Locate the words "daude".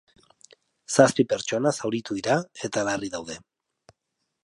3.19-3.41